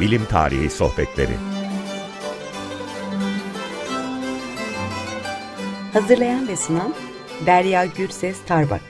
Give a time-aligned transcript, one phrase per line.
[0.00, 1.36] Bilim Tarihi Sohbetleri
[5.92, 6.94] Hazırlayan ve sunan
[7.46, 8.82] Derya Gürses Tarbak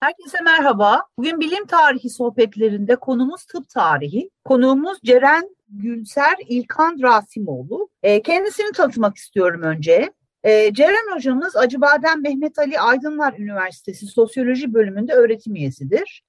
[0.00, 1.02] Herkese merhaba.
[1.18, 4.30] Bugün bilim tarihi sohbetlerinde konumuz tıp tarihi.
[4.44, 7.88] Konuğumuz Ceren Gülser İlkan Rasimoğlu.
[8.02, 10.12] E, kendisini tanıtmak istiyorum önce.
[10.44, 16.22] E, Ceren hocamız Acıbadem Mehmet Ali Aydınlar Üniversitesi Sosyoloji bölümünde öğretim üyesidir.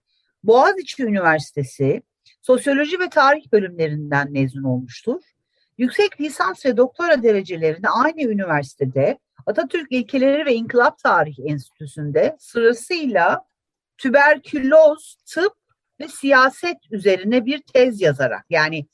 [0.43, 2.01] Boğaziçi Üniversitesi
[2.41, 5.21] Sosyoloji ve Tarih bölümlerinden mezun olmuştur.
[5.77, 13.45] Yüksek lisans ve doktora derecelerini aynı üniversitede Atatürk İlkeleri ve İnkılap Tarihi Enstitüsü'nde sırasıyla
[13.97, 15.53] tüberküloz, tıp
[15.99, 18.85] ve siyaset üzerine bir tez yazarak yani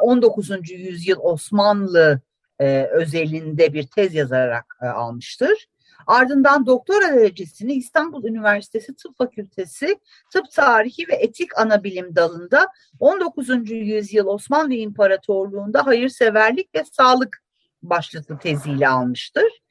[0.00, 0.50] 19.
[0.70, 2.20] yüzyıl Osmanlı
[2.60, 5.66] e, özelinde bir tez yazarak e, almıştır.
[6.06, 9.98] Ardından doktora derecesini İstanbul Üniversitesi Tıp Fakültesi
[10.32, 12.68] Tıp Tarihi ve Etik Anabilim dalında
[13.00, 13.70] 19.
[13.70, 17.42] yüzyıl Osmanlı İmparatorluğu'nda hayırseverlik ve sağlık
[17.82, 19.62] başlıklı teziyle almıştır.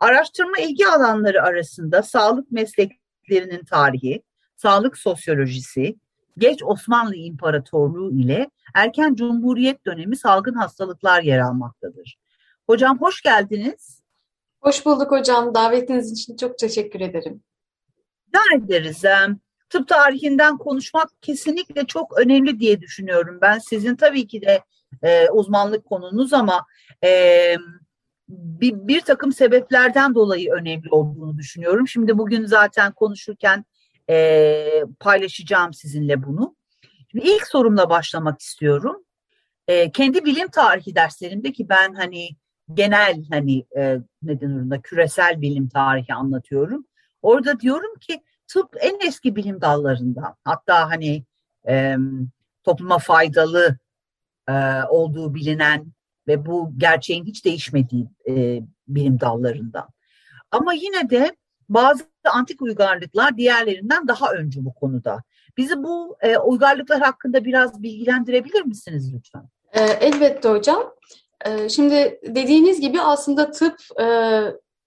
[0.00, 4.22] Araştırma ilgi alanları arasında sağlık mesleklerinin tarihi,
[4.56, 5.96] sağlık sosyolojisi,
[6.38, 12.21] geç Osmanlı İmparatorluğu ile erken Cumhuriyet dönemi salgın hastalıklar yer almaktadır.
[12.72, 14.02] Hocam hoş geldiniz.
[14.60, 15.54] Hoş bulduk hocam.
[15.54, 17.42] Davetiniz için çok teşekkür ederim.
[18.34, 19.02] Ne ederiz.
[19.70, 23.38] Tıp tarihinden konuşmak kesinlikle çok önemli diye düşünüyorum.
[23.42, 24.62] Ben sizin tabii ki de
[25.02, 26.66] e, uzmanlık konunuz ama
[27.04, 27.56] e,
[28.28, 31.88] bir, bir takım sebeplerden dolayı önemli olduğunu düşünüyorum.
[31.88, 33.64] Şimdi bugün zaten konuşurken
[34.10, 36.56] e, paylaşacağım sizinle bunu.
[37.10, 39.04] Şimdi ilk sorumla başlamak istiyorum.
[39.68, 42.28] E, kendi bilim tarihi derslerimde ki ben hani
[42.74, 46.86] genel hani e, neden orunda küresel bilim tarihi anlatıyorum.
[47.22, 50.34] Orada diyorum ki tıp en eski bilim dallarından.
[50.44, 51.24] Hatta hani
[51.68, 51.96] e,
[52.64, 53.78] topluma faydalı
[54.48, 54.52] e,
[54.88, 55.92] olduğu bilinen
[56.26, 59.88] ve bu gerçeğin hiç değişmediği e, bilim dallarından.
[60.50, 61.36] Ama yine de
[61.68, 65.22] bazı antik uygarlıklar diğerlerinden daha öncü bu konuda.
[65.56, 69.48] Bizi bu e, uygarlıklar hakkında biraz bilgilendirebilir misiniz lütfen?
[69.72, 70.82] E, elbette hocam.
[71.46, 74.06] E, şimdi dediğiniz gibi aslında tıp e,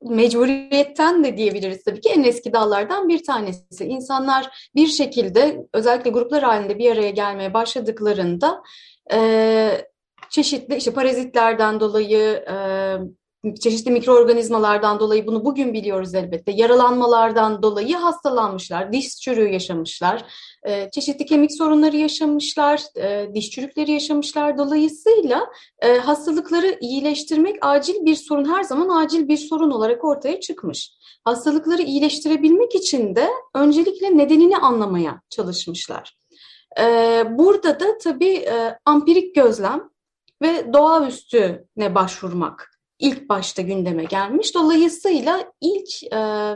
[0.01, 3.85] mecburiyetten de diyebiliriz tabii ki en eski dallardan bir tanesi.
[3.85, 8.63] İnsanlar bir şekilde özellikle gruplar halinde bir araya gelmeye başladıklarında
[9.13, 9.87] e,
[10.29, 12.55] çeşitli işte parazitlerden dolayı, e,
[13.53, 16.51] çeşitli mikroorganizmalardan dolayı bunu bugün biliyoruz elbette.
[16.51, 20.25] Yaralanmalardan dolayı hastalanmışlar, diş çürüğü yaşamışlar,
[20.63, 24.57] e, çeşitli kemik sorunları yaşamışlar, e, diş çürükleri yaşamışlar.
[24.57, 30.91] Dolayısıyla e, hastalıkları iyileştirmek acil bir sorun, her zaman acil bir sorun olarak ortaya çıkmış.
[31.23, 36.17] Hastalıkları iyileştirebilmek için de öncelikle nedenini anlamaya çalışmışlar.
[37.29, 38.45] Burada da tabii
[38.85, 39.89] ampirik gözlem
[40.41, 44.55] ve doğaüstüne başvurmak ilk başta gündeme gelmiş.
[44.55, 46.55] Dolayısıyla ilk e,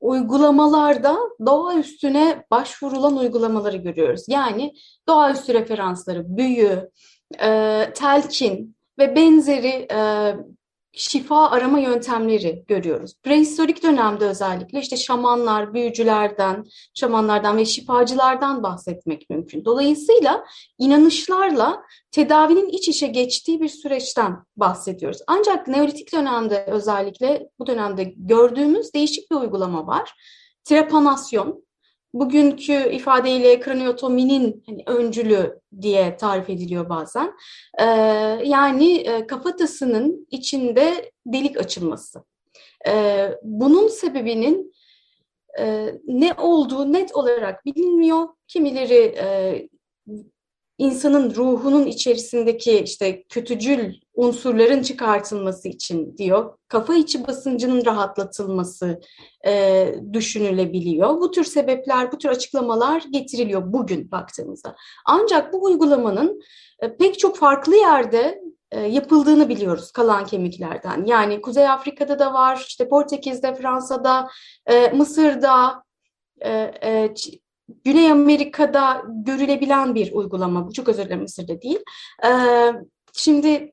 [0.00, 4.24] uygulamalarda doğa üstüne başvurulan uygulamaları görüyoruz.
[4.28, 4.72] Yani
[5.08, 6.90] doğaüstü referansları, büyü,
[7.42, 10.34] e, telkin ve benzeri e,
[10.92, 13.14] şifa arama yöntemleri görüyoruz.
[13.22, 16.64] Prehistorik dönemde özellikle işte şamanlar, büyücülerden,
[16.94, 19.64] şamanlardan ve şifacılardan bahsetmek mümkün.
[19.64, 20.44] Dolayısıyla
[20.78, 25.18] inanışlarla tedavinin iç içe geçtiği bir süreçten bahsediyoruz.
[25.26, 30.12] Ancak Neolitik dönemde özellikle bu dönemde gördüğümüz değişik bir uygulama var.
[30.64, 31.64] Trepanasyon,
[32.14, 37.32] bugünkü ifadeyle kraniotominin hani öncülü diye tarif ediliyor bazen.
[37.78, 37.84] Ee,
[38.44, 42.24] yani e, kafatasının içinde delik açılması.
[42.86, 44.74] Ee, bunun sebebinin
[45.58, 48.28] e, ne olduğu net olarak bilinmiyor.
[48.48, 49.68] Kimileri e,
[50.80, 56.54] insanın ruhunun içerisindeki işte kötücül unsurların çıkartılması için diyor.
[56.68, 59.00] Kafa içi basıncının rahatlatılması
[59.46, 61.20] e, düşünülebiliyor.
[61.20, 64.76] Bu tür sebepler, bu tür açıklamalar getiriliyor bugün baktığımızda.
[65.06, 66.42] Ancak bu uygulamanın
[66.80, 68.40] e, pek çok farklı yerde
[68.70, 71.04] e, yapıldığını biliyoruz kalan kemiklerden.
[71.04, 74.28] Yani Kuzey Afrika'da da var, işte Portekiz'de, Fransa'da,
[74.66, 75.82] e, Mısır'da,
[76.40, 76.50] e,
[76.82, 77.14] e,
[77.84, 80.72] Güney Amerika'da görülebilen bir uygulama bu.
[80.72, 81.80] Çok özür dilerim Mısır'da değil.
[82.24, 82.72] Ee,
[83.12, 83.72] şimdi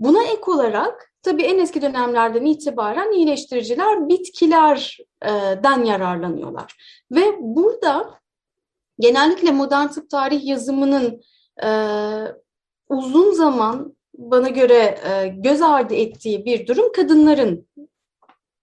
[0.00, 6.76] buna ek olarak tabii en eski dönemlerden itibaren iyileştiriciler bitkilerden yararlanıyorlar.
[7.10, 8.20] Ve burada
[8.98, 11.22] genellikle modern tıp tarih yazımının
[11.64, 11.68] e,
[12.88, 17.68] uzun zaman bana göre e, göz ardı ettiği bir durum kadınların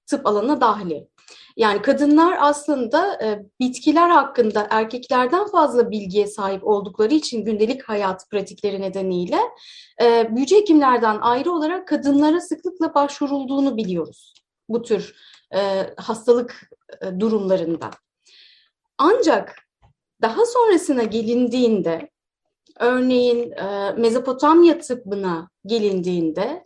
[0.05, 1.07] tıp alanına dahili.
[1.57, 8.81] Yani kadınlar aslında e, bitkiler hakkında erkeklerden fazla bilgiye sahip oldukları için gündelik hayat pratikleri
[8.81, 9.39] nedeniyle
[10.01, 14.33] e, büyücü hekimlerden ayrı olarak kadınlara sıklıkla başvurulduğunu biliyoruz
[14.69, 15.15] bu tür
[15.55, 16.69] e, hastalık
[17.01, 17.91] e, durumlarında.
[18.97, 19.55] Ancak
[20.21, 22.09] daha sonrasına gelindiğinde,
[22.79, 26.65] örneğin e, Mezopotamya tıbbına gelindiğinde,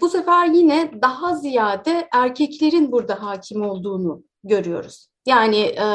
[0.00, 5.08] bu sefer yine daha ziyade erkeklerin burada hakim olduğunu görüyoruz.
[5.26, 5.86] Yani e,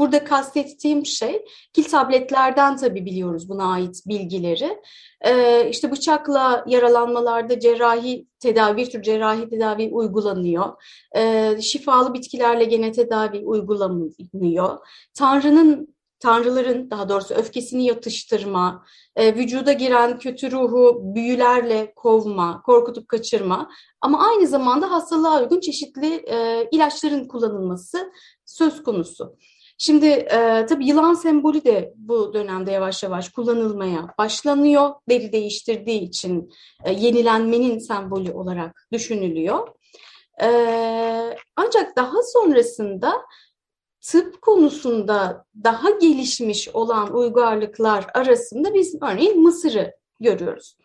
[0.00, 4.78] Burada kastettiğim şey kil tabletlerden tabii biliyoruz buna ait bilgileri.
[5.20, 10.82] Ee, işte bıçakla yaralanmalarda cerrahi tedavi, bir tür cerrahi tedavi uygulanıyor.
[11.16, 14.78] Ee, şifalı bitkilerle gene tedavi uygulanıyor.
[15.14, 18.84] Tanrı'nın tanrıların daha doğrusu öfkesini yatıştırma,
[19.16, 23.70] e, vücuda giren kötü ruhu büyülerle kovma, korkutup kaçırma
[24.00, 28.12] ama aynı zamanda hastalığa uygun çeşitli e, ilaçların kullanılması
[28.44, 29.36] söz konusu.
[29.78, 34.90] Şimdi e, tabii yılan sembolü de bu dönemde yavaş yavaş kullanılmaya başlanıyor.
[35.08, 36.52] Deri değiştirdiği için
[36.84, 39.68] e, yenilenmenin sembolü olarak düşünülüyor.
[40.42, 40.48] E,
[41.56, 43.12] ancak daha sonrasında
[44.00, 50.76] tıp konusunda daha gelişmiş olan uygarlıklar arasında biz örneğin Mısır'ı görüyoruz.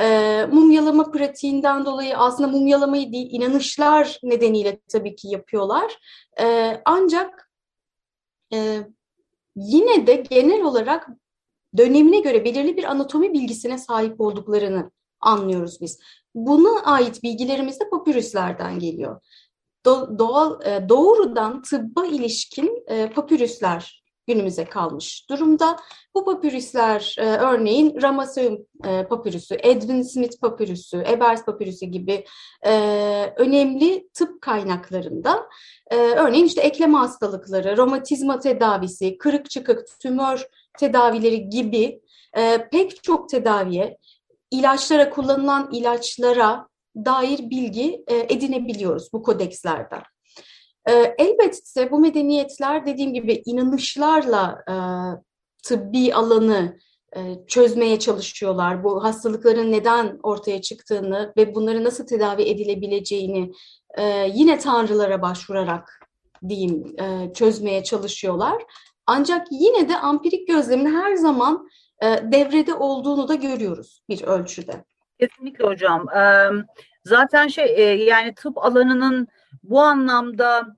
[0.00, 5.98] E, mumyalama pratiğinden dolayı aslında mumyalamayı değil inanışlar nedeniyle tabii ki yapıyorlar.
[6.40, 7.52] E, ancak
[8.52, 8.78] e,
[9.56, 11.08] yine de genel olarak
[11.76, 16.00] dönemine göre belirli bir anatomi bilgisine sahip olduklarını anlıyoruz biz.
[16.34, 19.20] Buna ait bilgilerimiz de papürüslerden geliyor.
[19.88, 25.76] Do doğal e, doğrudan tıbba ilişkin e, papürüsler günümüze kalmış durumda.
[26.14, 32.24] Bu papürüsler e, örneğin Ramazan e, papürüsü, Edwin Smith papürüsü, Ebers papürüsü gibi
[32.62, 32.72] e,
[33.36, 35.48] önemli tıp kaynaklarında
[35.92, 40.46] örneğin işte eklem hastalıkları, romatizma tedavisi, kırık çıkık, tümör
[40.78, 42.00] tedavileri gibi
[42.70, 43.98] pek çok tedaviye,
[44.50, 46.68] ilaçlara kullanılan ilaçlara
[47.04, 50.02] dair bilgi e, edinebiliyoruz bu kodekslerden.
[50.88, 54.74] E, elbette bu medeniyetler dediğim gibi inanışlarla e,
[55.62, 56.78] tıbbi alanı
[57.16, 58.84] e, çözmeye çalışıyorlar.
[58.84, 63.52] Bu hastalıkların neden ortaya çıktığını ve bunları nasıl tedavi edilebileceğini
[64.34, 66.00] yine tanrılara başvurarak
[66.48, 66.96] diyeyim
[67.34, 68.62] çözmeye çalışıyorlar.
[69.06, 71.68] Ancak yine de ampirik gözlemin her zaman
[72.02, 74.84] devrede olduğunu da görüyoruz bir ölçüde.
[75.20, 76.06] Kesinlikle hocam.
[77.04, 79.28] Zaten şey yani tıp alanının
[79.62, 80.76] bu anlamda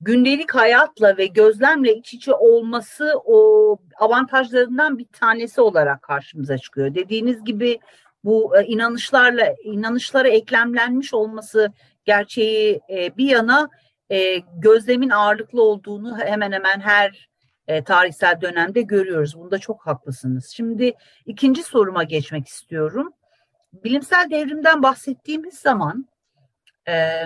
[0.00, 6.94] gündelik hayatla ve gözlemle iç içe olması o avantajlarından bir tanesi olarak karşımıza çıkıyor.
[6.94, 7.78] Dediğiniz gibi
[8.24, 11.72] bu inanışlarla inanışlara eklemlenmiş olması
[12.04, 13.68] gerçeği bir yana
[14.58, 17.28] gözlemin ağırlıklı olduğunu hemen hemen her
[17.68, 19.36] e, tarihsel dönemde görüyoruz.
[19.38, 20.52] Bunda çok haklısınız.
[20.56, 20.94] Şimdi
[21.26, 23.12] ikinci soruma geçmek istiyorum.
[23.86, 26.08] Bilimsel devrimden bahsettiğimiz zaman
[26.88, 27.22] e,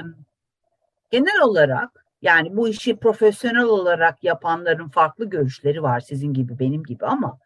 [1.11, 7.07] genel olarak yani bu işi profesyonel olarak yapanların farklı görüşleri var sizin gibi benim gibi
[7.07, 7.39] ama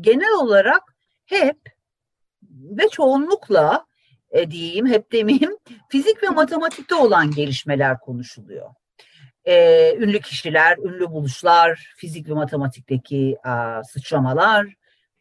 [0.00, 0.82] genel olarak
[1.26, 1.58] hep
[2.52, 3.86] ve çoğunlukla
[4.30, 5.56] e, diyeyim hep demeyeyim
[5.90, 8.70] fizik ve matematikte olan gelişmeler konuşuluyor.
[9.44, 14.66] E, ünlü kişiler, ünlü buluşlar, fizik ve matematikteki a, sıçramalar,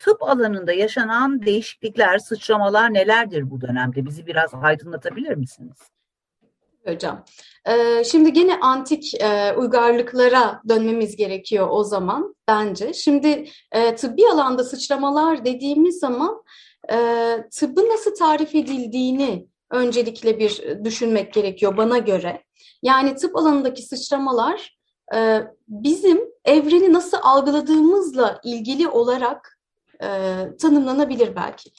[0.04, 4.06] tıp alanında yaşanan değişiklikler, sıçramalar nelerdir bu dönemde?
[4.06, 5.78] Bizi biraz aydınlatabilir misiniz?
[6.88, 7.26] Hocam,
[7.68, 12.94] ee, şimdi gene antik e, uygarlıklara dönmemiz gerekiyor o zaman bence.
[12.94, 16.44] Şimdi e, tıbbi alanda sıçramalar dediğimiz zaman
[16.92, 16.98] e,
[17.52, 22.44] tıbbın nasıl tarif edildiğini öncelikle bir düşünmek gerekiyor bana göre.
[22.82, 24.78] Yani tıp alanındaki sıçramalar
[25.16, 29.54] e, bizim evreni nasıl algıladığımızla ilgili olarak
[30.04, 31.72] e, tanımlanabilir belki.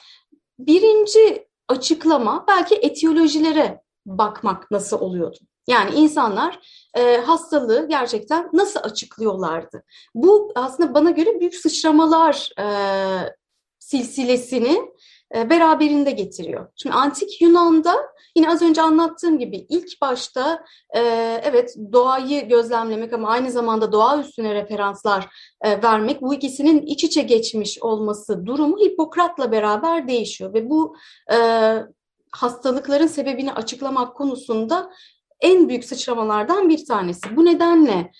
[0.58, 5.38] Birinci açıklama belki etiyolojilere bakmak nasıl oluyordu.
[5.68, 6.60] Yani insanlar
[6.94, 9.84] e, hastalığı gerçekten nasıl açıklıyorlardı?
[10.14, 12.66] Bu aslında bana göre büyük sıçramalar e,
[13.78, 14.92] silsilesini
[15.34, 16.68] beraberinde getiriyor.
[16.76, 17.94] Şimdi antik Yunan'da
[18.36, 20.64] yine az önce anlattığım gibi ilk başta
[20.96, 21.00] e,
[21.44, 25.28] evet doğayı gözlemlemek ama aynı zamanda doğa üstüne referanslar
[25.60, 30.96] e, vermek bu ikisinin iç içe geçmiş olması durumu Hipokrat'la beraber değişiyor ve bu
[32.32, 34.90] hastalıkların sebebini açıklamak konusunda
[35.40, 37.36] en büyük sıçramalardan bir tanesi.
[37.36, 38.10] Bu nedenle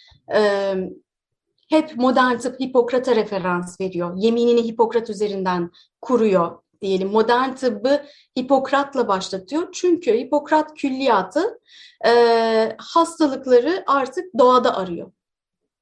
[1.71, 4.13] hep modern tıp Hipokrat'a referans veriyor.
[4.17, 8.05] Yeminini Hipokrat üzerinden kuruyor diyelim modern tıbbı
[8.39, 9.69] Hipokrat'la başlatıyor.
[9.73, 11.61] Çünkü Hipokrat külliyatı
[12.07, 15.13] e, hastalıkları artık doğada arıyor.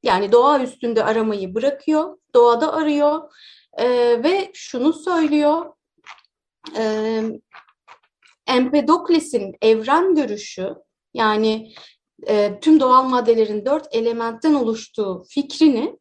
[0.03, 3.33] Yani doğa üstünde aramayı bırakıyor, doğada arıyor
[3.79, 3.87] e,
[4.25, 5.73] ve şunu söylüyor.
[6.77, 7.23] E,
[8.47, 10.75] Empedokles'in evren görüşü
[11.15, 11.73] yani
[12.27, 15.99] e, tüm doğal maddelerin dört elementten oluştuğu fikrini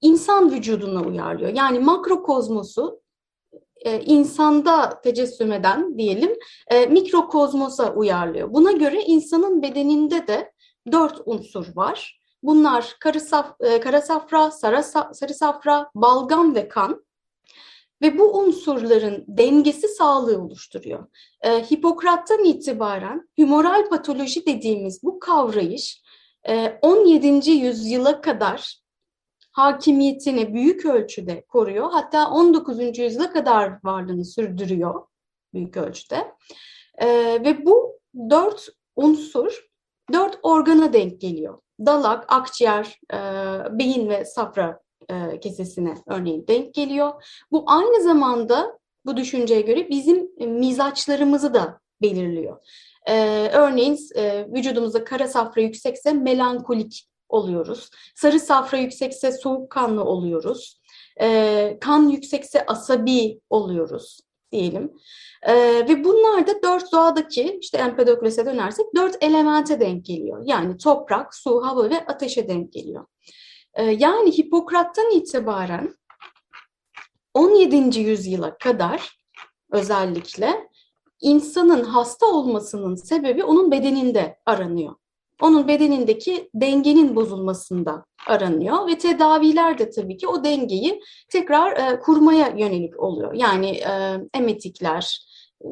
[0.00, 1.52] insan vücuduna uyarlıyor.
[1.54, 3.00] Yani makrokozmosu
[3.86, 6.32] e, insanda tecessüm eden diyelim
[6.68, 8.54] e, mikrokozmosa uyarlıyor.
[8.54, 10.52] Buna göre insanın bedeninde de
[10.92, 12.20] dört unsur var.
[12.42, 17.06] Bunlar karı saf, e, kara safra, sarı, sarı safra, balgam ve kan.
[18.02, 21.06] Ve bu unsurların dengesi sağlığı oluşturuyor.
[21.40, 26.02] E, Hipokrat'tan itibaren humoral patoloji dediğimiz bu kavrayış
[26.48, 27.50] e, 17.
[27.50, 28.85] yüzyıla kadar
[29.56, 31.90] hakimiyetini büyük ölçüde koruyor.
[31.92, 32.98] Hatta 19.
[32.98, 35.06] yüzyıla kadar varlığını sürdürüyor
[35.54, 36.32] büyük ölçüde.
[36.98, 37.06] E,
[37.44, 37.98] ve bu
[38.30, 39.66] dört unsur
[40.12, 41.58] dört organa denk geliyor.
[41.86, 43.18] Dalak, akciğer, e,
[43.78, 47.24] beyin ve safra e, kesesine örneğin denk geliyor.
[47.52, 52.56] Bu aynı zamanda bu düşünceye göre bizim mizaçlarımızı da belirliyor.
[53.06, 57.90] E, örneğin e, vücudumuzda kara safra yüksekse melankolik oluyoruz.
[58.14, 60.80] Sarı safra yüksekse soğukkanlı oluyoruz.
[61.20, 64.20] E, kan yüksekse asabi oluyoruz
[64.52, 64.92] diyelim.
[65.42, 65.54] E,
[65.88, 70.42] ve bunlar da dört doğadaki işte Empedokles'e dönersek dört elemente denk geliyor.
[70.46, 73.06] Yani toprak, su, hava ve ateşe denk geliyor.
[73.74, 75.94] E, yani Hipokrat'tan itibaren
[77.34, 78.00] 17.
[78.00, 79.18] yüzyıla kadar
[79.72, 80.68] özellikle
[81.20, 84.94] insanın hasta olmasının sebebi onun bedeninde aranıyor
[85.42, 91.00] onun bedenindeki dengenin bozulmasında aranıyor ve tedaviler de tabii ki o dengeyi
[91.32, 93.34] tekrar e, kurmaya yönelik oluyor.
[93.34, 95.26] Yani e, emetikler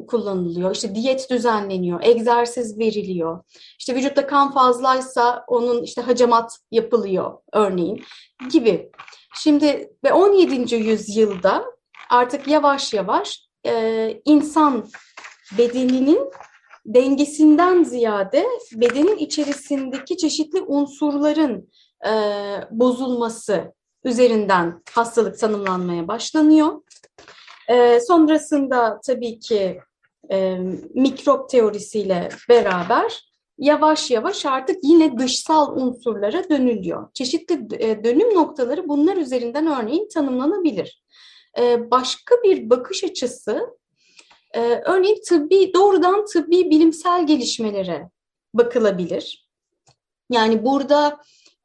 [0.07, 3.43] kullanılıyor, işte diyet düzenleniyor, egzersiz veriliyor.
[3.79, 8.03] İşte vücutta kan fazlaysa onun işte hacamat yapılıyor örneğin
[8.51, 8.91] gibi.
[9.35, 10.75] Şimdi ve 17.
[10.75, 11.65] yüzyılda
[12.09, 14.85] artık yavaş yavaş e, insan
[15.57, 16.29] bedeninin
[16.85, 21.69] dengesinden ziyade bedenin içerisindeki çeşitli unsurların
[22.07, 22.11] e,
[22.71, 23.73] bozulması
[24.03, 26.81] üzerinden hastalık tanımlanmaya başlanıyor.
[27.69, 29.79] E, sonrasında tabii ki
[30.31, 30.57] e,
[30.93, 33.25] mikrop teorisiyle beraber
[33.57, 37.07] yavaş yavaş artık yine dışsal unsurlara dönülüyor.
[37.13, 41.03] Çeşitli e, dönüm noktaları bunlar üzerinden örneğin tanımlanabilir.
[41.59, 43.77] E, başka bir bakış açısı
[44.55, 48.09] ee, örneğin tıbbi doğrudan tıbbi bilimsel gelişmelere
[48.53, 49.47] bakılabilir.
[50.29, 51.17] Yani burada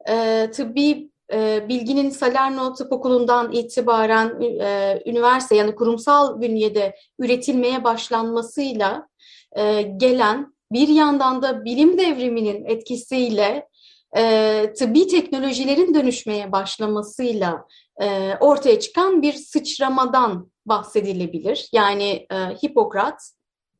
[0.09, 9.09] e, tıbbi e, bilginin Salerno Tıp Okulu'ndan itibaren e, üniversite yani kurumsal bünyede üretilmeye başlanmasıyla
[9.57, 13.69] e, gelen bir yandan da bilim devriminin etkisiyle
[14.17, 17.65] e, tıbbi teknolojilerin dönüşmeye başlamasıyla
[18.03, 21.69] e, ortaya çıkan bir sıçramadan bahsedilebilir.
[21.73, 23.33] Yani e, Hipokrat,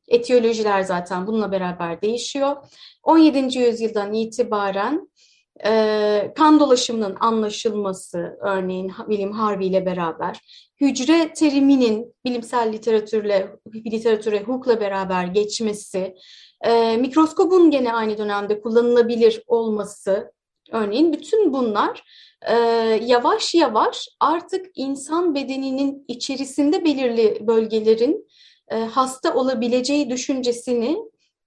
[0.07, 2.55] etiyolojiler zaten bununla beraber değişiyor.
[3.03, 3.59] 17.
[3.59, 5.11] yüzyıldan itibaren
[5.65, 10.41] e, kan dolaşımının anlaşılması, örneğin William Harvey ile beraber,
[10.81, 16.15] hücre teriminin bilimsel literatürle, literatüre, hukukla beraber geçmesi,
[16.61, 20.31] e, mikroskobun gene aynı dönemde kullanılabilir olması,
[20.71, 22.03] örneğin bütün bunlar
[22.49, 22.55] e,
[23.05, 28.27] yavaş yavaş artık insan bedeninin içerisinde belirli bölgelerin
[28.71, 30.97] e, hasta olabileceği düşüncesini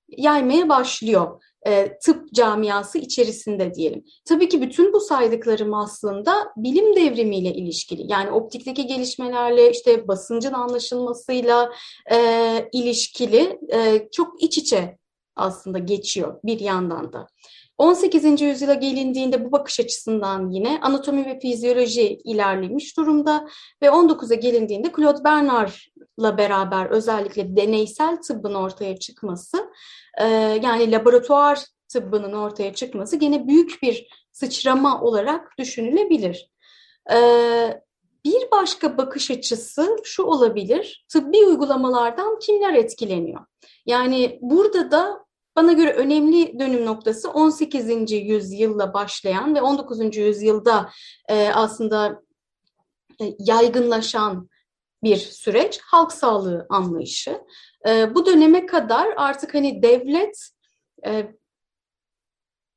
[0.09, 4.05] yaymaya başlıyor e, tıp camiası içerisinde diyelim.
[4.25, 8.03] Tabii ki bütün bu saydıklarım aslında bilim devrimiyle ilişkili.
[8.13, 11.73] Yani optikteki gelişmelerle işte basıncın anlaşılmasıyla
[12.13, 12.19] e,
[12.73, 14.99] ilişkili e, çok iç içe
[15.37, 17.27] aslında geçiyor bir yandan da.
[17.79, 18.41] 18.
[18.41, 23.49] yüzyıla gelindiğinde bu bakış açısından yine anatomi ve fizyoloji ilerlemiş durumda
[23.83, 29.71] ve 19'a gelindiğinde Claude Bernard'la beraber özellikle deneysel tıbbın ortaya çıkması
[30.21, 30.25] e,
[30.63, 36.51] yani laboratuvar tıbbının ortaya çıkması gene büyük bir sıçrama olarak düşünülebilir.
[37.13, 37.19] E,
[38.25, 43.41] bir başka bakış açısı şu olabilir, tıbbi uygulamalardan kimler etkileniyor?
[43.87, 45.24] Yani burada da
[45.57, 48.13] bana göre önemli dönüm noktası 18.
[48.13, 50.17] yüzyılla başlayan ve 19.
[50.17, 50.91] yüzyılda
[51.29, 52.23] e, aslında
[53.21, 54.49] e, yaygınlaşan
[55.03, 57.41] bir süreç halk sağlığı anlayışı.
[57.89, 60.51] E, bu döneme kadar artık hani devlet
[61.07, 61.35] e,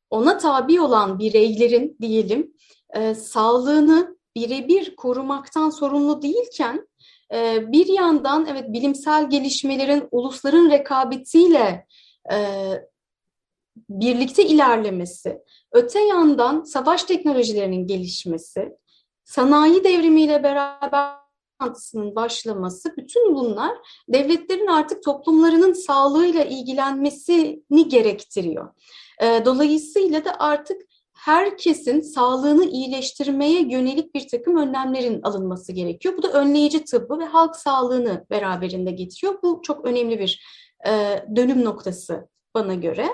[0.09, 2.53] ona tabi olan bireylerin diyelim
[2.95, 6.87] e, sağlığını birebir korumaktan sorumlu değilken
[7.33, 11.85] e, bir yandan evet bilimsel gelişmelerin ulusların rekabetiyle
[13.89, 15.41] birlikte ilerlemesi,
[15.71, 18.77] öte yandan savaş teknolojilerinin gelişmesi,
[19.23, 21.17] sanayi devrimiyle beraber
[21.59, 23.71] toplantısının başlaması, bütün bunlar
[24.09, 28.73] devletlerin artık toplumlarının sağlığıyla ilgilenmesini gerektiriyor.
[29.45, 30.81] Dolayısıyla da artık
[31.13, 36.17] herkesin sağlığını iyileştirmeye yönelik bir takım önlemlerin alınması gerekiyor.
[36.17, 39.39] Bu da önleyici tıbbı ve halk sağlığını beraberinde getiriyor.
[39.43, 40.41] Bu çok önemli bir
[40.87, 43.07] e, dönüm noktası bana göre.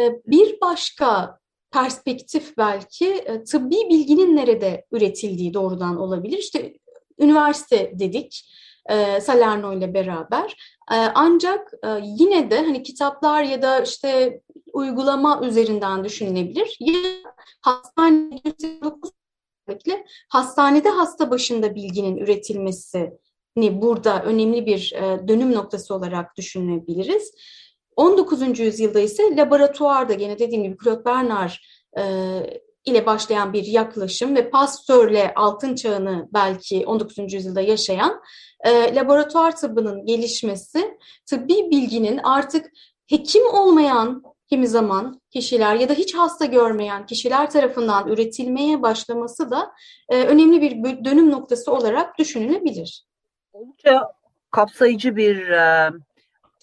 [0.00, 1.38] E, bir başka
[1.70, 6.38] perspektif belki e, tıbbi bilginin nerede üretildiği doğrudan olabilir.
[6.38, 6.78] İşte
[7.18, 8.52] üniversite dedik.
[9.20, 10.76] Salerno ile beraber.
[11.14, 14.40] Ancak yine de hani kitaplar ya da işte
[14.72, 16.76] uygulama üzerinden düşünülebilir.
[16.80, 16.94] Ya
[17.60, 18.40] hastane
[20.28, 22.16] hastanede hasta başında bilginin
[23.56, 27.34] üretilmesini burada önemli bir e, dönüm noktası olarak düşünebiliriz.
[27.96, 28.58] 19.
[28.58, 31.50] yüzyılda ise laboratuvarda gene dediğim gibi Claude Bernard
[31.98, 32.02] e,
[32.84, 37.32] ile başlayan bir yaklaşım ve Pasteur'le altın çağını belki 19.
[37.32, 38.20] yüzyılda yaşayan
[38.64, 42.66] e, laboratuvar tıbbının gelişmesi, tıbbi bilginin artık
[43.06, 49.72] hekim olmayan kimi zaman kişiler ya da hiç hasta görmeyen kişiler tarafından üretilmeye başlaması da
[50.10, 53.05] önemli bir dönüm noktası olarak düşünülebilir.
[53.56, 54.12] Oldukça
[54.50, 55.90] kapsayıcı bir e,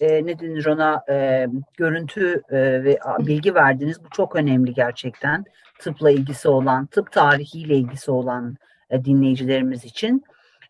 [0.00, 1.46] e, ne denir ona e,
[1.76, 4.04] görüntü e, ve bilgi verdiniz.
[4.04, 5.44] Bu çok önemli gerçekten.
[5.78, 8.56] Tıpla ilgisi olan, tıp tarihiyle ilgisi olan
[8.90, 10.24] e, dinleyicilerimiz için.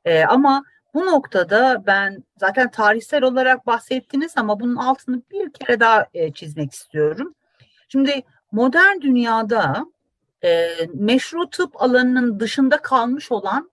[0.05, 0.65] E, ama
[0.95, 6.73] bu noktada ben zaten tarihsel olarak bahsettiniz ama bunun altını bir kere daha e, çizmek
[6.73, 7.35] istiyorum.
[7.89, 9.87] Şimdi modern dünyada
[10.45, 13.71] e, meşru tıp alanının dışında kalmış olan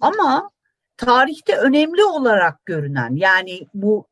[0.00, 0.50] ama
[1.00, 4.06] tarihte önemli olarak görünen yani bu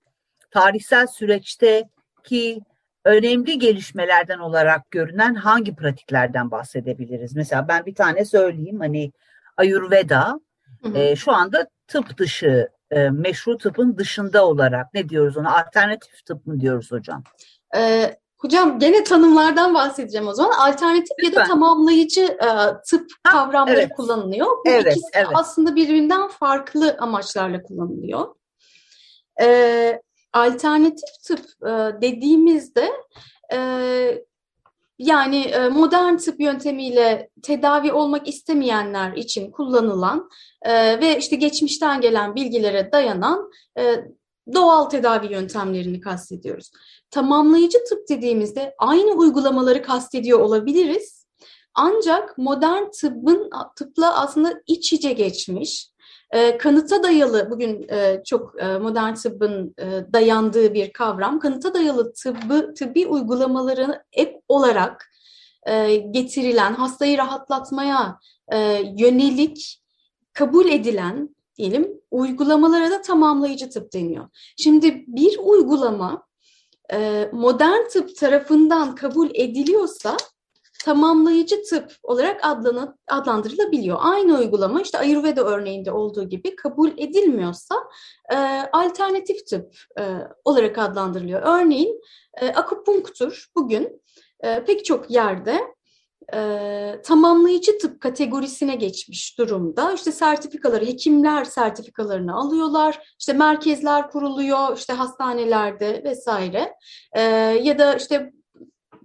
[0.51, 2.61] tarihsel süreçteki
[3.05, 7.37] önemli gelişmelerden olarak görünen hangi pratiklerden bahsedebiliriz?
[7.37, 9.13] Mesela ben bir tane söyleyeyim hani
[9.57, 10.41] Ayurveda
[10.83, 10.99] hı hı.
[10.99, 15.59] E, şu anda tıp dışı, e, meşru tıpın dışında olarak ne diyoruz ona?
[15.59, 17.23] Alternatif tıp mı diyoruz hocam?
[17.77, 20.53] Ee, hocam gene tanımlardan bahsedeceğim o zaman.
[20.53, 21.41] Alternatif Lütfen.
[21.41, 22.49] ya da tamamlayıcı e,
[22.87, 23.93] tıp ha, kavramları evet.
[23.97, 24.47] kullanılıyor.
[24.47, 25.29] Bu evet, ikisi evet.
[25.35, 28.35] aslında birbirinden farklı amaçlarla kullanılıyor.
[29.41, 31.71] Ee, alternatif tıp e,
[32.03, 32.91] dediğimizde
[33.53, 33.59] e,
[34.99, 40.31] yani e, modern tıp yöntemiyle tedavi olmak istemeyenler için kullanılan
[40.63, 44.05] e, ve işte geçmişten gelen bilgilere dayanan e,
[44.55, 46.71] doğal tedavi yöntemlerini kastediyoruz.
[47.11, 51.27] Tamamlayıcı tıp dediğimizde aynı uygulamaları kastediyor olabiliriz.
[51.75, 55.91] Ancak modern tıbbın tıpla aslında iç içe geçmiş,
[56.31, 59.75] e, kanıta dayalı, bugün e, çok e, modern tıbbın
[60.13, 65.11] dayandığı bir kavram, kanıta dayalı tıbbı, tıbbi uygulamalarını ek olarak
[66.11, 68.19] getirilen, hastayı rahatlatmaya
[68.97, 69.83] yönelik
[70.33, 74.29] kabul edilen diyelim uygulamalara da tamamlayıcı tıp deniyor.
[74.57, 76.27] Şimdi bir uygulama
[76.93, 80.17] e, modern tıp tarafından kabul ediliyorsa
[80.85, 82.41] tamamlayıcı tıp olarak
[83.09, 83.99] adlandırılabiliyor.
[84.01, 87.75] Aynı uygulama işte Ayurveda örneğinde olduğu gibi kabul edilmiyorsa
[88.33, 88.37] e,
[88.73, 90.03] alternatif tıp e,
[90.45, 91.43] olarak adlandırılıyor.
[91.45, 92.01] Örneğin
[92.41, 94.03] e, akupunktur bugün
[94.41, 95.61] e, pek çok yerde
[96.35, 99.93] e, tamamlayıcı tıp kategorisine geçmiş durumda.
[99.93, 103.15] İşte sertifikaları, hekimler sertifikalarını alıyorlar.
[103.19, 106.75] İşte merkezler kuruluyor, işte hastanelerde vesaire.
[107.13, 107.23] E,
[107.63, 108.33] ya da işte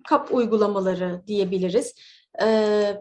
[0.08, 1.96] kap uygulamaları diyebiliriz.
[2.42, 2.98] E,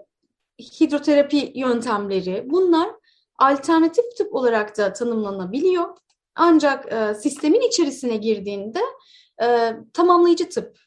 [0.81, 2.91] hidroterapi yöntemleri bunlar
[3.39, 5.97] alternatif tıp olarak da tanımlanabiliyor.
[6.35, 8.81] Ancak e, sistemin içerisine girdiğinde
[9.43, 10.79] e, tamamlayıcı tıp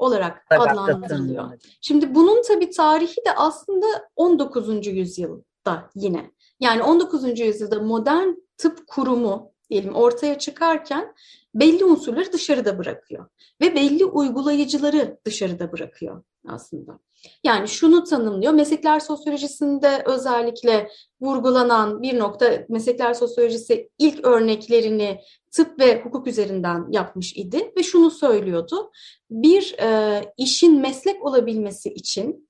[0.00, 1.50] olarak adlandırılıyor.
[1.80, 3.86] Şimdi bunun tabii tarihi de aslında
[4.16, 4.86] 19.
[4.86, 6.30] yüzyılda yine.
[6.60, 7.40] Yani 19.
[7.40, 11.14] yüzyılda modern tıp kurumu diyelim ortaya çıkarken
[11.54, 13.26] belli unsurları dışarıda bırakıyor
[13.60, 16.98] ve belli uygulayıcıları dışarıda bırakıyor aslında.
[17.44, 18.52] Yani şunu tanımlıyor.
[18.52, 20.88] Meslekler sosyolojisinde özellikle
[21.20, 28.10] vurgulanan bir nokta meslekler sosyolojisi ilk örneklerini tıp ve hukuk üzerinden yapmış idi ve şunu
[28.10, 28.90] söylüyordu.
[29.30, 32.48] Bir e, işin meslek olabilmesi için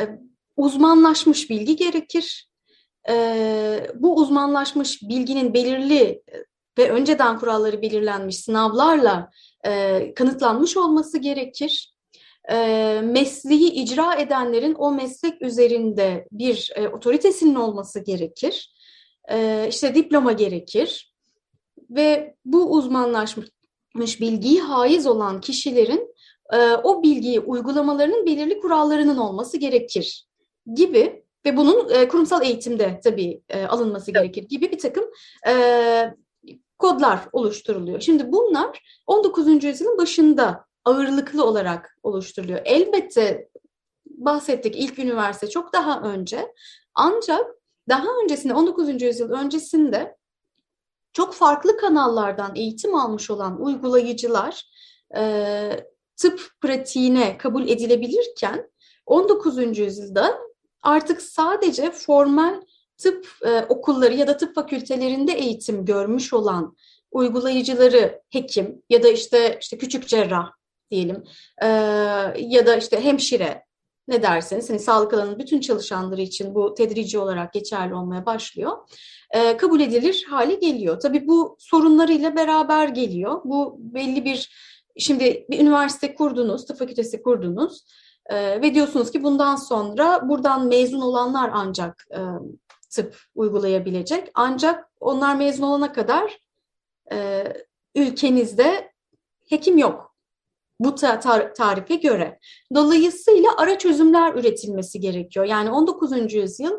[0.00, 0.08] e,
[0.56, 2.50] uzmanlaşmış bilgi gerekir.
[3.08, 6.22] E, bu uzmanlaşmış bilginin belirli
[6.78, 9.30] ve önceden kuralları belirlenmiş sınavlarla
[9.66, 11.94] e, kanıtlanmış olması gerekir.
[12.50, 18.76] E, mesleği icra edenlerin o meslek üzerinde bir e, otoritesinin olması gerekir.
[19.30, 21.12] e, işte diploma gerekir
[21.90, 26.14] ve bu uzmanlaşmış bilgiyi haiz olan kişilerin
[26.52, 30.26] e, o bilgiyi uygulamalarının belirli kurallarının olması gerekir
[30.74, 34.22] gibi ve bunun e, kurumsal eğitimde tabii e, alınması evet.
[34.22, 35.04] gerekir gibi bir takım
[35.48, 35.52] e,
[36.78, 38.00] kodlar oluşturuluyor.
[38.00, 39.64] Şimdi bunlar 19.
[39.64, 42.60] yüzyılın başında ağırlıklı olarak oluşturuluyor.
[42.64, 43.48] Elbette
[44.06, 46.54] bahsettik ilk üniversite çok daha önce
[46.94, 47.46] ancak
[47.88, 49.02] daha öncesinde 19.
[49.02, 50.16] yüzyıl öncesinde
[51.12, 54.64] çok farklı kanallardan eğitim almış olan uygulayıcılar
[55.16, 55.86] e,
[56.16, 58.70] tıp pratiğine kabul edilebilirken
[59.06, 59.78] 19.
[59.78, 60.38] yüzyılda
[60.82, 62.62] artık sadece formal
[62.98, 66.76] tıp e, okulları ya da tıp fakültelerinde eğitim görmüş olan
[67.10, 70.50] uygulayıcıları hekim ya da işte işte küçük cerrah
[70.90, 71.24] diyelim
[71.62, 71.66] e,
[72.38, 73.66] ya da işte hemşire
[74.08, 78.72] ne derseniz hani sağlık alanının bütün çalışanları için bu tedrici olarak geçerli olmaya başlıyor.
[79.30, 81.00] E, kabul edilir hale geliyor.
[81.00, 83.40] Tabii bu sorunlarıyla beraber geliyor.
[83.44, 84.50] Bu belli bir
[84.98, 87.84] şimdi bir üniversite kurdunuz, tıp fakültesi kurdunuz
[88.26, 92.20] e, ve diyorsunuz ki bundan sonra buradan mezun olanlar ancak e,
[92.96, 94.30] tıp uygulayabilecek.
[94.34, 96.38] Ancak onlar mezun olana kadar
[97.12, 97.44] e,
[97.94, 98.92] ülkenizde
[99.48, 100.16] hekim yok
[100.80, 102.38] bu tar tarife göre.
[102.74, 105.46] Dolayısıyla ara çözümler üretilmesi gerekiyor.
[105.46, 106.34] Yani 19.
[106.34, 106.72] yüzyıl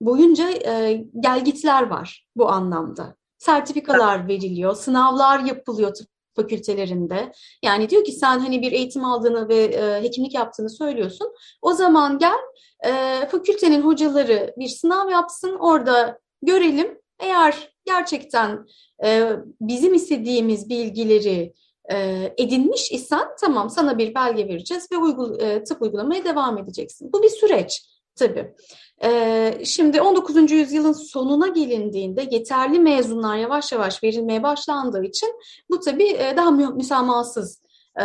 [0.00, 3.16] boyunca e, gelgitler var bu anlamda.
[3.38, 7.32] Sertifikalar veriliyor, sınavlar yapılıyor tıp fakültelerinde.
[7.62, 11.32] Yani diyor ki sen hani bir eğitim aldığını ve e, hekimlik yaptığını söylüyorsun.
[11.62, 12.38] O zaman gel
[12.84, 16.98] e, fakültenin hocaları bir sınav yapsın, orada görelim.
[17.20, 18.66] Eğer gerçekten
[19.04, 21.54] e, bizim istediğimiz bilgileri
[21.92, 27.12] e, edinmiş isen tamam sana bir belge vereceğiz ve uygul, e, tıp uygulamaya devam edeceksin.
[27.12, 27.82] Bu bir süreç
[28.16, 28.54] tabii.
[29.04, 30.50] E, şimdi 19.
[30.50, 35.40] yüzyılın sonuna gelindiğinde yeterli mezunlar yavaş yavaş verilmeye başlandığı için
[35.70, 37.62] bu tabii e, daha mü müsamahasız
[38.00, 38.04] e,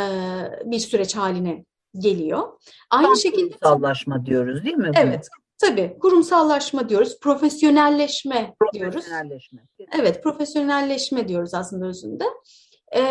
[0.65, 1.65] bir süreç haline
[1.99, 2.59] geliyor.
[2.89, 4.91] Aynı Tam şekilde kurumsallaşma diyoruz değil mi?
[4.95, 5.27] Evet.
[5.57, 9.91] Tabii kurumsallaşma diyoruz, profesyonelleşme, profesyonelleşme diyoruz.
[9.99, 12.23] Evet, profesyonelleşme diyoruz aslında özünde.
[12.91, 13.03] E,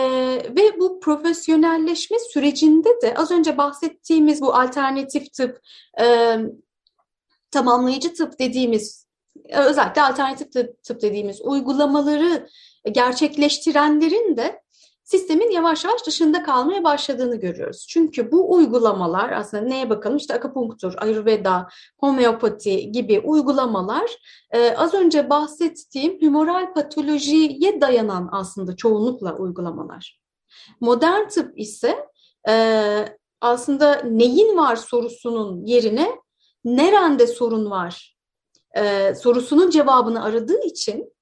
[0.56, 5.60] ve bu profesyonelleşme sürecinde de az önce bahsettiğimiz bu alternatif tıp,
[6.00, 6.36] e,
[7.50, 9.06] tamamlayıcı tıp dediğimiz,
[9.52, 12.48] özellikle alternatif tıp dediğimiz uygulamaları
[12.92, 14.62] gerçekleştirenlerin de
[15.08, 17.86] sistemin yavaş yavaş dışında kalmaya başladığını görüyoruz.
[17.88, 21.68] Çünkü bu uygulamalar aslında neye bakalım işte akupunktur, ayurveda,
[22.00, 24.10] homeopati gibi uygulamalar
[24.50, 30.20] e, az önce bahsettiğim humoral patolojiye dayanan aslında çoğunlukla uygulamalar.
[30.80, 32.06] Modern tıp ise
[32.48, 33.04] e,
[33.40, 36.16] aslında neyin var sorusunun yerine
[36.64, 38.18] nerede sorun var
[38.76, 41.12] e, sorusunun cevabını aradığı için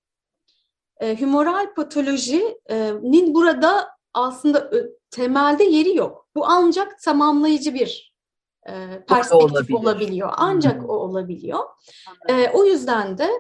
[1.01, 4.71] e, humoral patolojinin burada aslında
[5.11, 6.29] temelde yeri yok.
[6.35, 8.15] Bu ancak tamamlayıcı bir
[8.69, 10.33] e, perspektif olabiliyor.
[10.37, 10.91] Ancak hmm.
[10.91, 11.61] o olabiliyor.
[12.29, 13.31] E, o yüzden de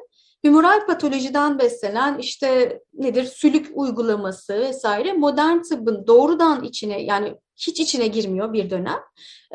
[0.48, 8.06] humoral patolojiden beslenen işte nedir sülük uygulaması vesaire modern tıbbın doğrudan içine yani hiç içine
[8.06, 8.98] girmiyor bir dönem.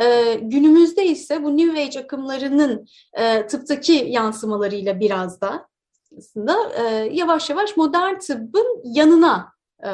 [0.01, 5.67] E, günümüzde ise bu New Age akımlarının e, tıptaki yansımalarıyla biraz da
[6.17, 9.51] aslında e, yavaş yavaş modern tıbbın yanına
[9.84, 9.89] e,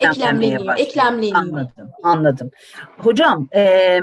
[0.00, 1.36] eklemleniyor, eklemleniyor.
[1.36, 2.50] Anladım, anladım.
[2.98, 4.00] Hocam e,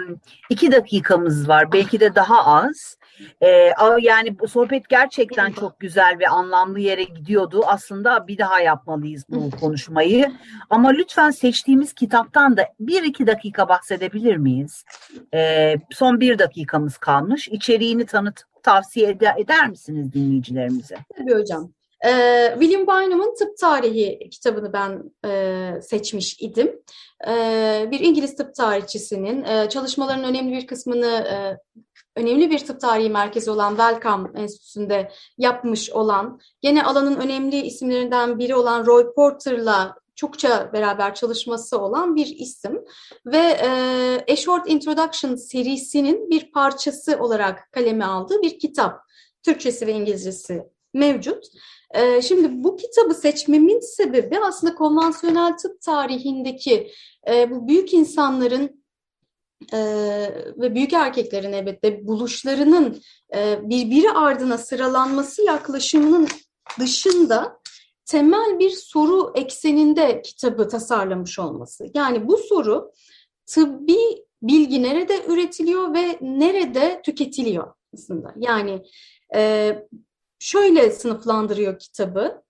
[0.50, 2.98] iki dakikamız var, belki de daha az.
[3.42, 7.62] E, yani bu sohbet gerçekten çok güzel ve anlamlı yere gidiyordu.
[7.66, 10.32] Aslında bir daha yapmalıyız bu konuşmayı.
[10.70, 14.84] Ama lütfen seçtiğimiz kitaptan da bir iki dakika bahsedebilir miyiz?
[15.34, 17.48] E, son bir dakikamız kalmış.
[17.48, 20.96] İçeriğini tanıt tavsiye eder, eder misiniz dinleyicilerimize?
[21.18, 21.72] Tabii hocam.
[22.06, 26.82] Ee, William Bynum'un Tıp Tarihi kitabını ben e, seçmiş idim.
[27.28, 31.58] E, bir İngiliz tıp tarihçisinin e, çalışmalarının önemli bir kısmını e,
[32.16, 38.56] önemli bir tıp tarihi merkezi olan Wellcome Enstitüsü'nde yapmış olan, gene alanın önemli isimlerinden biri
[38.56, 42.84] olan Roy Porter'la çokça beraber çalışması olan bir isim
[43.26, 49.00] ve e, A Short Introduction serisinin bir parçası olarak kaleme aldığı bir kitap.
[49.44, 51.46] Türkçesi ve İngilizcesi mevcut.
[51.94, 56.92] E, şimdi bu kitabı seçmemin sebebi aslında konvansiyonel tıp tarihindeki
[57.30, 58.81] e, bu büyük insanların
[59.74, 59.80] e,
[60.58, 63.02] ve büyük erkeklerin elbette buluşlarının
[63.36, 66.28] e, birbiri ardına sıralanması yaklaşımının
[66.80, 67.62] dışında
[68.06, 71.86] temel bir soru ekseninde kitabı tasarlamış olması.
[71.94, 72.92] Yani bu soru
[73.46, 73.98] tıbbi
[74.42, 78.34] bilgi nerede üretiliyor ve nerede tüketiliyor aslında.
[78.38, 78.84] Yani
[79.36, 79.74] e,
[80.40, 82.44] şöyle sınıflandırıyor kitabı.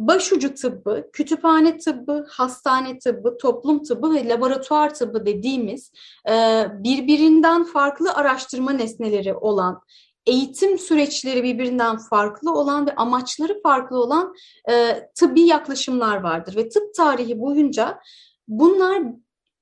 [0.00, 5.92] Başucu tıbbı, kütüphane tıbbı, hastane tıbbı, toplum tıbbı ve laboratuvar tıbbı dediğimiz
[6.28, 9.80] e, birbirinden farklı araştırma nesneleri olan,
[10.26, 14.34] eğitim süreçleri birbirinden farklı olan ve amaçları farklı olan
[14.70, 16.56] e, tıbbi yaklaşımlar vardır.
[16.56, 18.00] Ve tıp tarihi boyunca
[18.48, 19.02] bunlar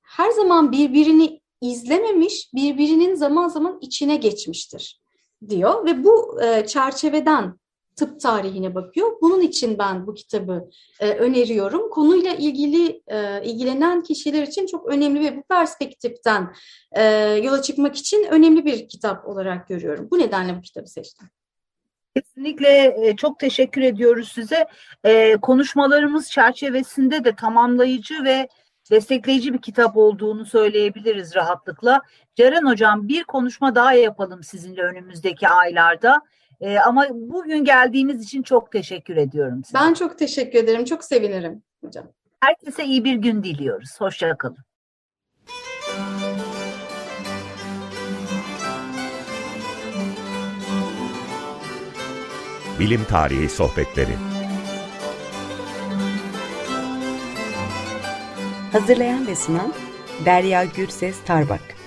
[0.01, 5.01] her zaman birbirini izlememiş, birbirinin zaman zaman içine geçmiştir
[5.49, 7.59] diyor ve bu e, çerçeveden
[7.99, 9.11] tıp tarihine bakıyor.
[9.21, 11.89] Bunun için ben bu kitabı e, öneriyorum.
[11.89, 16.53] Konuyla ilgili e, ilgilenen kişiler için çok önemli ve bu perspektiften
[16.91, 17.03] e,
[17.43, 20.07] yola çıkmak için önemli bir kitap olarak görüyorum.
[20.11, 21.27] Bu nedenle bu kitabı seçtim.
[22.15, 24.65] Kesinlikle e, çok teşekkür ediyoruz size.
[25.03, 28.47] E, konuşmalarımız çerçevesinde de tamamlayıcı ve
[28.91, 32.01] destekleyici bir kitap olduğunu söyleyebiliriz rahatlıkla.
[32.35, 36.21] Ceren Hocam bir konuşma daha yapalım sizinle önümüzdeki aylarda.
[36.61, 39.77] Ee, ama bugün geldiğiniz için çok teşekkür ediyorum size.
[39.77, 40.85] Ben çok teşekkür ederim.
[40.85, 42.05] Çok sevinirim hocam.
[42.39, 44.01] Herkese iyi bir gün diliyoruz.
[44.01, 44.57] Hoşçakalın.
[52.79, 54.15] Bilim Tarihi Sohbetleri
[58.71, 59.73] Hazırlayan ve sunan
[60.25, 61.78] Derya Gürses Tarbak